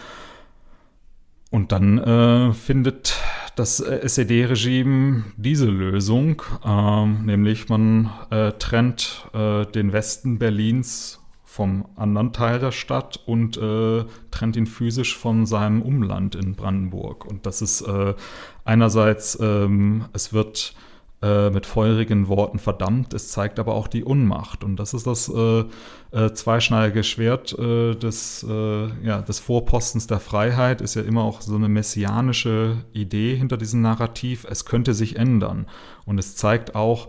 [1.51, 3.17] Und dann äh, findet
[3.57, 12.33] das SED-Regime diese Lösung, ähm, nämlich man äh, trennt äh, den Westen Berlins vom anderen
[12.33, 17.25] Teil der Stadt und äh, trennt ihn physisch von seinem Umland in Brandenburg.
[17.27, 18.15] Und das ist äh,
[18.65, 20.75] einerseits, ähm, es wird
[21.23, 24.63] äh, mit feurigen Worten verdammt, es zeigt aber auch die Unmacht.
[24.63, 25.65] Und das ist das äh,
[26.13, 28.47] äh, zweischneidige Schwert des,
[29.03, 33.83] ja, des Vorpostens der Freiheit, ist ja immer auch so eine messianische Idee hinter diesem
[33.83, 34.47] Narrativ.
[34.49, 35.67] Es könnte sich ändern.
[36.07, 37.09] Und es zeigt auch,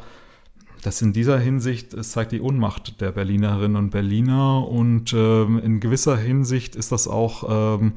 [0.82, 5.80] das in dieser Hinsicht, es zeigt die Unmacht der Berlinerinnen und Berliner und ähm, in
[5.80, 7.94] gewisser Hinsicht ist das auch ähm,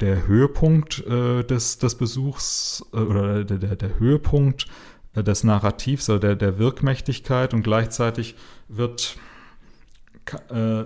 [0.00, 4.66] der Höhepunkt äh, des, des Besuchs äh, oder der, der, der Höhepunkt
[5.14, 8.36] äh, des Narrativs oder der, der Wirkmächtigkeit und gleichzeitig
[8.68, 9.16] wird
[10.50, 10.84] äh,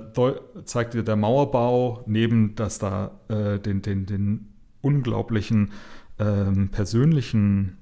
[0.65, 4.49] zeigt der Mauerbau neben dass da äh, den, den, den
[4.83, 5.73] unglaublichen
[6.19, 7.79] ähm, persönlichen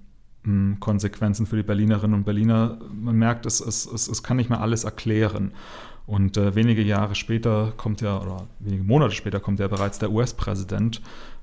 [0.80, 2.78] Konsequenzen für die Berlinerinnen und Berliner.
[2.92, 5.52] Man merkt, es, es, es, es kann nicht mehr alles erklären.
[6.06, 10.10] Und äh, wenige Jahre später kommt ja, oder wenige Monate später kommt ja bereits der
[10.10, 11.02] US-Präsident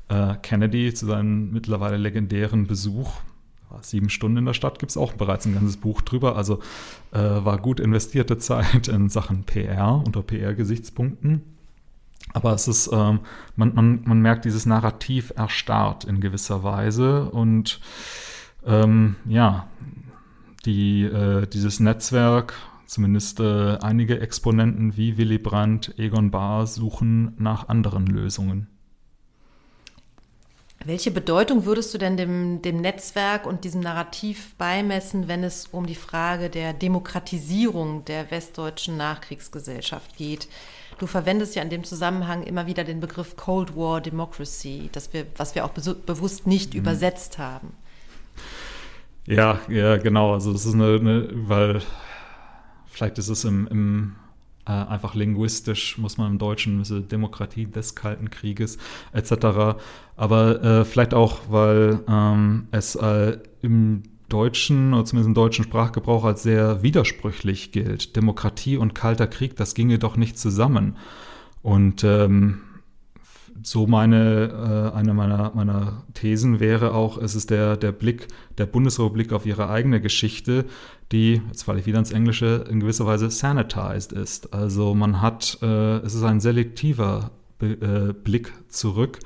[0.10, 3.12] äh, Kennedy zu seinem mittlerweile legendären Besuch.
[3.82, 6.38] Sieben Stunden in der Stadt gibt es auch bereits ein ganzes Buch drüber.
[6.38, 6.60] Also
[7.12, 11.42] äh, war gut investierte Zeit in Sachen PR unter PR-Gesichtspunkten.
[12.34, 13.20] Aber es ist, ähm,
[13.56, 17.80] man, man, man merkt, dieses Narrativ erstarrt in gewisser Weise und
[18.66, 19.68] ähm, ja,
[20.66, 22.54] die, äh, dieses Netzwerk,
[22.86, 28.68] zumindest äh, einige Exponenten wie Willy Brandt, Egon Bahr suchen nach anderen Lösungen.
[30.84, 35.88] Welche Bedeutung würdest du denn dem, dem Netzwerk und diesem Narrativ beimessen, wenn es um
[35.88, 40.48] die Frage der Demokratisierung der westdeutschen Nachkriegsgesellschaft geht?
[41.00, 45.26] Du verwendest ja in dem Zusammenhang immer wieder den Begriff Cold War Democracy, das wir,
[45.38, 46.82] was wir auch bewusst nicht mhm.
[46.82, 47.74] übersetzt haben.
[49.28, 50.34] Ja, ja, genau.
[50.34, 51.82] Also das ist eine, eine weil
[52.86, 54.16] vielleicht ist es im, im
[54.68, 58.78] äh, einfach linguistisch, muss man im Deutschen diese Demokratie des Kalten Krieges
[59.14, 59.78] etc.
[60.16, 66.24] Aber äh, vielleicht auch, weil ähm, es äh, im deutschen oder zumindest im deutschen Sprachgebrauch
[66.24, 68.16] als sehr widersprüchlich gilt.
[68.16, 70.98] Demokratie und Kalter Krieg, das ginge doch nicht zusammen.
[71.62, 72.62] Und ähm,
[73.64, 78.66] so meine, äh, eine meiner, meiner Thesen wäre auch, es ist der, der Blick der
[78.66, 80.66] Bundesrepublik auf ihre eigene Geschichte,
[81.12, 84.54] die, jetzt falle ich wieder ins Englische, in gewisser Weise sanitized ist.
[84.54, 89.20] Also man hat, äh, es ist ein selektiver Be äh, Blick zurück,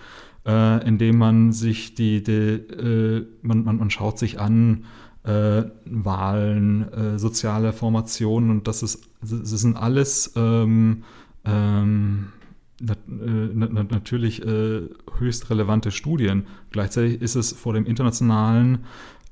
[0.45, 4.85] äh, indem man sich die, die äh, man, man, man schaut sich an,
[5.23, 11.03] äh, Wahlen, äh, soziale Formationen und das ist, das sind alles ähm,
[11.45, 12.29] ähm,
[12.79, 14.81] nat äh, nat natürlich äh,
[15.17, 16.47] höchst relevante Studien.
[16.71, 18.85] Gleichzeitig ist es vor dem internationalen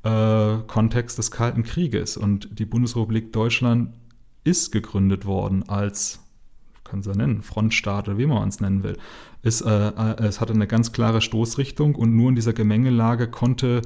[0.03, 3.93] äh, Kontext des Kalten Krieges und die Bundesrepublik Deutschland
[4.43, 6.19] ist gegründet worden als
[6.87, 8.97] kann es ja nennen, Frontstaat oder wie man es nennen will.
[9.43, 13.81] Es, äh, äh, es hatte eine ganz klare Stoßrichtung und nur in dieser Gemengelage konnte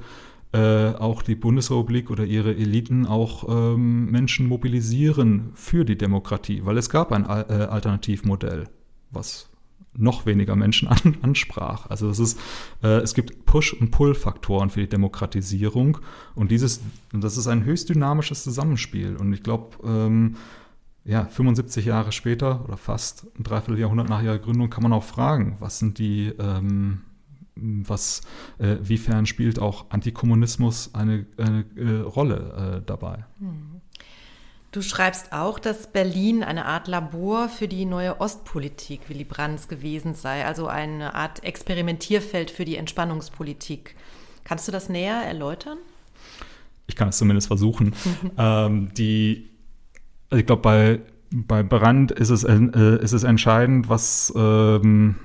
[0.54, 6.78] äh, auch die Bundesrepublik oder ihre Eliten auch ähm, Menschen mobilisieren für die Demokratie, weil
[6.78, 8.68] es gab ein äh, Alternativmodell,
[9.12, 9.51] was
[9.94, 11.90] noch weniger Menschen an, ansprach.
[11.90, 12.40] Also es ist,
[12.84, 16.00] äh, es gibt Push- und Pull-Faktoren für die Demokratisierung
[16.36, 16.82] und dieses,
[17.14, 19.16] das ist ein höchst dynamisches Zusammenspiel.
[19.18, 20.36] Und ich glaube, ähm,
[21.04, 25.56] ja, 75 Jahre später oder fast ein Dreivierteljahrhundert nach ihrer Gründung kann man auch fragen,
[25.60, 27.02] was sind die, ähm,
[27.56, 28.22] was,
[28.60, 33.26] äh, wiefern spielt auch Antikommunismus eine, eine äh, Rolle äh, dabei?
[33.40, 33.82] Hm.
[34.72, 40.14] Du schreibst auch, dass Berlin eine Art Labor für die neue Ostpolitik Willy Brandts gewesen
[40.14, 43.96] sei, also eine Art Experimentierfeld für die Entspannungspolitik.
[44.46, 45.78] Kannst du das näher erläutern?
[46.88, 47.94] Ich kann es zumindest versuchen.
[48.38, 49.50] ähm, die,
[50.30, 51.00] also ich glaube, bei,
[51.32, 55.16] bei Brandt ist es, äh, ist es entscheidend, was ähm,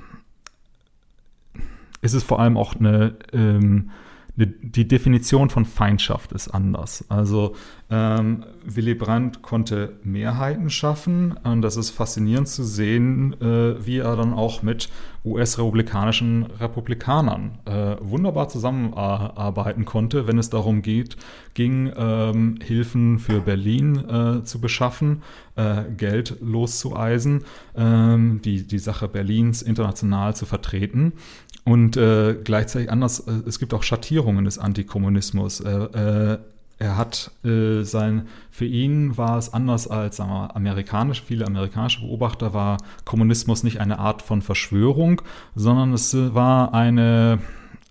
[2.02, 3.90] ist es vor allem auch eine ähm,
[4.37, 7.04] die Definition von Feindschaft ist anders.
[7.09, 7.56] Also
[7.88, 14.16] ähm, Willy Brandt konnte Mehrheiten schaffen und das ist faszinierend zu sehen, äh, wie er
[14.16, 14.88] dann auch mit
[15.25, 21.16] US-republikanischen Republikanern äh, wunderbar zusammenarbeiten konnte, wenn es darum geht,
[21.55, 25.22] ging, ähm, Hilfen für Berlin äh, zu beschaffen,
[25.55, 27.44] äh, Geld loszueisen,
[27.77, 31.12] ähm, die, die Sache Berlins international zu vertreten.
[31.64, 35.62] Und äh, gleichzeitig anders, äh, es gibt auch Schattierungen des Antikommunismus.
[36.78, 41.46] Äh, er hat äh, sein, für ihn war es anders als sagen wir, amerikanisch, viele
[41.46, 45.22] amerikanische Beobachter war Kommunismus nicht eine Art von Verschwörung,
[45.54, 47.38] sondern es war eine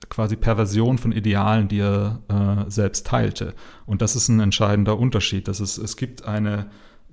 [0.10, 3.54] quasi Perversion von Idealen, die er äh, selbst teilte.
[3.86, 5.48] Und das ist ein entscheidender Unterschied.
[5.48, 6.68] Das ist, es gibt eine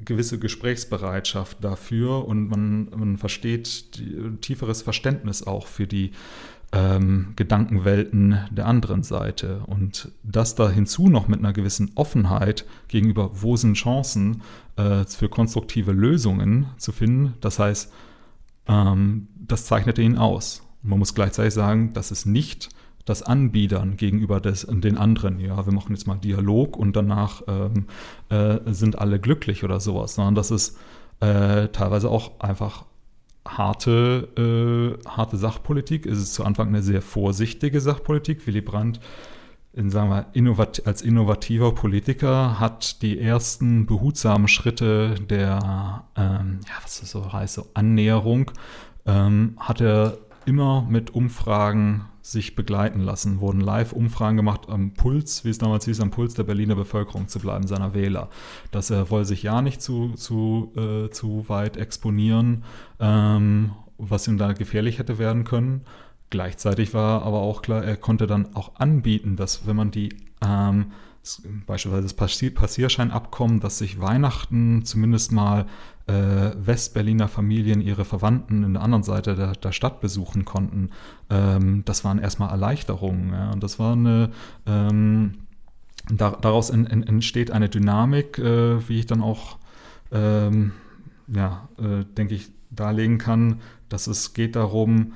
[0.05, 6.13] gewisse Gesprächsbereitschaft dafür und man, man versteht die, tieferes Verständnis auch für die
[6.73, 9.63] ähm, Gedankenwelten der anderen Seite.
[9.67, 14.43] Und das da hinzu noch mit einer gewissen Offenheit gegenüber, wo sind Chancen
[14.77, 17.93] äh, für konstruktive Lösungen zu finden, das heißt,
[18.67, 20.63] ähm, das zeichnete ihn aus.
[20.83, 22.71] Man muss gleichzeitig sagen, dass es nicht
[23.05, 27.87] das Anbiedern gegenüber des, den anderen, ja, wir machen jetzt mal Dialog und danach ähm,
[28.29, 30.79] äh, sind alle glücklich oder sowas, sondern das ist
[31.21, 32.85] äh, teilweise auch einfach
[33.47, 36.07] harte, äh, harte Sachpolitik.
[36.07, 38.47] Es ist zu Anfang eine sehr vorsichtige Sachpolitik.
[38.47, 39.01] Willy Brandt
[39.75, 46.75] in, sagen wir, innovat als innovativer Politiker hat die ersten behutsamen Schritte der, ähm, ja,
[46.83, 48.51] was das so heißt, so Annäherung,
[49.07, 55.51] ähm, hat er immer mit Umfragen sich begleiten lassen, wurden Live-Umfragen gemacht am Puls, wie
[55.51, 58.31] es damals hieß, am Puls der Berliner Bevölkerung zu bleiben, seiner Wähler.
[58.71, 62.63] Dass er wolle sich ja nicht zu, zu, äh, zu weit exponieren,
[63.01, 65.83] ähm, was ihm da gefährlich hätte werden können.
[66.31, 70.93] Gleichzeitig war aber auch klar, er konnte dann auch anbieten, dass wenn man die ähm,
[71.67, 75.67] beispielsweise das Passierscheinabkommen, dass sich Weihnachten zumindest mal
[76.07, 80.91] äh, Westberliner Familien ihre Verwandten in der anderen Seite der, der Stadt besuchen konnten.
[81.31, 83.33] Ähm, das waren erstmal Erleichterungen.
[83.33, 83.53] Ja?
[83.53, 84.31] Und das war eine,
[84.67, 85.47] ähm,
[86.11, 89.59] da, daraus in, in, entsteht eine Dynamik, äh, wie ich dann auch,
[90.11, 90.73] ähm,
[91.29, 95.13] ja, äh, denke ich, darlegen kann, dass es geht darum,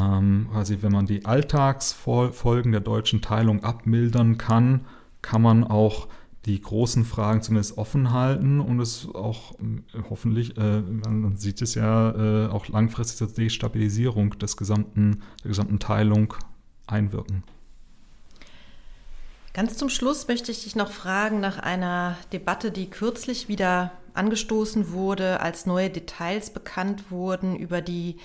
[0.00, 4.82] ähm, quasi, wenn man die Alltagsfolgen der deutschen Teilung abmildern kann,
[5.22, 6.08] kann man auch
[6.46, 11.74] die großen Fragen zumindest offen halten und es auch äh, hoffentlich, äh, man sieht es
[11.74, 16.34] ja, äh, auch langfristig zur Destabilisierung des gesamten, der gesamten Teilung
[16.86, 17.44] einwirken.
[19.52, 24.92] Ganz zum Schluss möchte ich dich noch fragen nach einer Debatte, die kürzlich wieder angestoßen
[24.92, 28.16] wurde, als neue Details bekannt wurden über die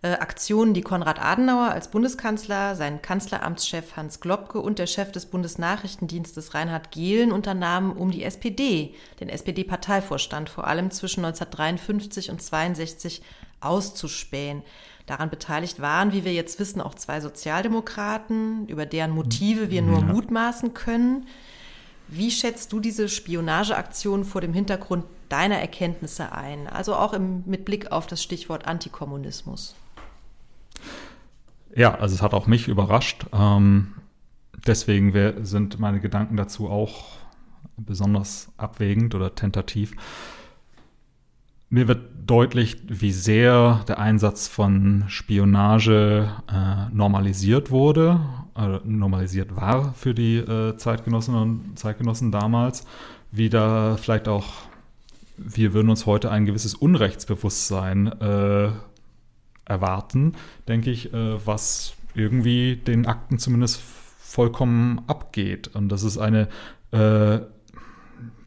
[0.00, 5.26] äh, Aktionen, die Konrad Adenauer als Bundeskanzler, sein Kanzleramtschef Hans Globke und der Chef des
[5.26, 13.22] Bundesnachrichtendienstes Reinhard Gehlen unternahmen, um die SPD, den SPD-Parteivorstand, vor allem zwischen 1953 und 1962
[13.60, 14.62] auszuspähen.
[15.06, 20.00] Daran beteiligt waren, wie wir jetzt wissen, auch zwei Sozialdemokraten, über deren Motive wir nur
[20.00, 20.04] ja.
[20.04, 21.26] mutmaßen können.
[22.08, 26.68] Wie schätzt du diese Spionageaktion vor dem Hintergrund deiner Erkenntnisse ein?
[26.68, 29.74] Also auch im, mit Blick auf das Stichwort Antikommunismus.
[31.78, 33.26] Ja, also es hat auch mich überrascht.
[33.32, 33.94] Ähm,
[34.66, 37.04] deswegen wär, sind meine Gedanken dazu auch
[37.76, 39.92] besonders abwägend oder tentativ.
[41.70, 48.18] Mir wird deutlich, wie sehr der Einsatz von Spionage äh, normalisiert wurde,
[48.56, 52.86] äh, normalisiert war für die äh, Zeitgenossinnen und Zeitgenossen damals,
[53.30, 54.46] wie da vielleicht auch,
[55.36, 58.70] wir würden uns heute ein gewisses Unrechtsbewusstsein äh,
[59.68, 60.32] erwarten,
[60.66, 63.80] denke ich, äh, was irgendwie den Akten zumindest
[64.18, 65.68] vollkommen abgeht.
[65.74, 66.48] Und das ist eine
[66.92, 67.40] äh,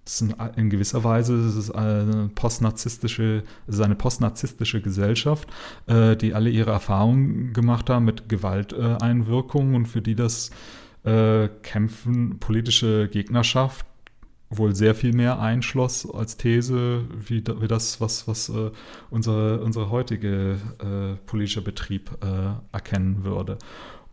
[0.05, 5.47] ist in gewisser Weise ist es eine postnarzisstische, ist eine postnarzisstische Gesellschaft,
[5.87, 10.51] äh, die alle ihre Erfahrungen gemacht haben mit Gewalteinwirkungen und für die das
[11.03, 13.85] äh, Kämpfen, politische Gegnerschaft
[14.51, 18.71] wohl sehr viel mehr einschloss als These, wie, wie das, was, was äh,
[19.09, 23.57] unsere, unsere heutige äh, politische Betrieb äh, erkennen würde.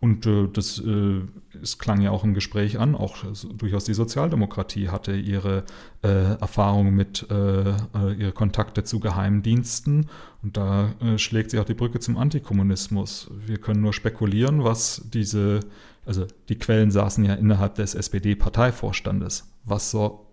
[0.01, 1.23] Und äh, das äh,
[1.61, 3.17] es klang ja auch im Gespräch an, auch
[3.57, 5.65] durchaus die Sozialdemokratie hatte ihre
[6.03, 7.75] äh, Erfahrungen mit, äh, äh,
[8.17, 10.09] ihre Kontakte zu Geheimdiensten.
[10.43, 13.31] Und da äh, schlägt sich auch die Brücke zum Antikommunismus.
[13.45, 15.61] Wir können nur spekulieren, was diese,
[16.07, 19.51] also die Quellen saßen ja innerhalb des SPD-Parteivorstandes.
[19.65, 20.28] Was, so,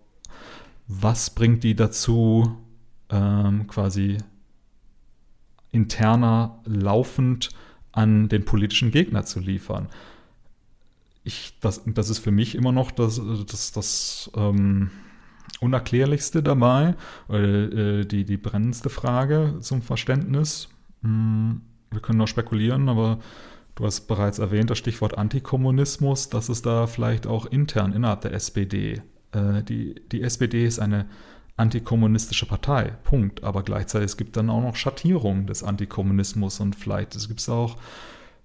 [0.88, 2.56] was bringt die dazu,
[3.10, 4.18] ähm, quasi
[5.72, 7.50] interner laufend
[7.92, 9.88] an den politischen Gegner zu liefern.
[11.24, 14.90] Ich, das, das ist für mich immer noch das, das, das ähm,
[15.60, 16.94] Unerklärlichste dabei,
[17.28, 20.68] äh, die, die brennendste Frage zum Verständnis.
[21.02, 23.18] Hm, wir können noch spekulieren, aber
[23.74, 28.34] du hast bereits erwähnt, das Stichwort Antikommunismus, dass es da vielleicht auch intern innerhalb der
[28.34, 29.02] SPD.
[29.36, 31.06] Äh, die, die SPD ist eine
[31.56, 32.92] antikommunistische Partei.
[33.04, 33.44] Punkt.
[33.44, 37.76] Aber gleichzeitig es gibt dann auch noch Schattierungen des Antikommunismus und vielleicht es gibt auch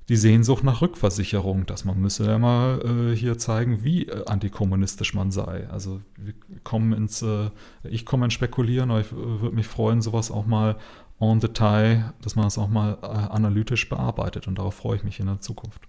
[0.10, 5.14] die Sehnsucht nach Rückversicherung, dass man müsse ja mal äh, hier zeigen, wie äh, antikommunistisch
[5.14, 5.70] man sei.
[5.70, 6.34] Also wir
[6.64, 7.50] kommen ins, äh,
[7.84, 10.78] ich komme ins Spekulieren, aber ich äh, würde mich freuen, sowas auch mal
[11.20, 15.20] en Detail, dass man das auch mal äh, analytisch bearbeitet und darauf freue ich mich
[15.20, 15.82] in der Zukunft.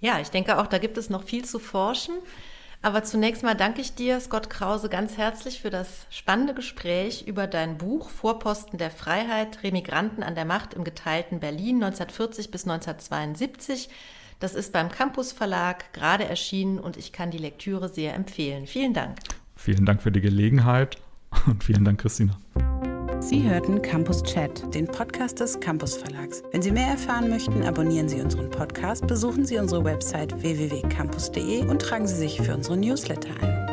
[0.00, 2.14] Ja, ich denke auch, da gibt es noch viel zu forschen.
[2.84, 7.46] Aber zunächst mal danke ich dir, Scott Krause, ganz herzlich für das spannende Gespräch über
[7.46, 13.88] dein Buch Vorposten der Freiheit, Remigranten an der Macht im geteilten Berlin 1940 bis 1972.
[14.40, 18.66] Das ist beim Campus Verlag gerade erschienen und ich kann die Lektüre sehr empfehlen.
[18.66, 19.18] Vielen Dank.
[19.54, 20.96] Vielen Dank für die Gelegenheit
[21.46, 22.36] und vielen Dank, Christina.
[23.22, 26.42] Sie hörten Campus Chat, den Podcast des Campus Verlags.
[26.50, 31.80] Wenn Sie mehr erfahren möchten, abonnieren Sie unseren Podcast, besuchen Sie unsere Website www.campus.de und
[31.80, 33.71] tragen Sie sich für unsere Newsletter ein.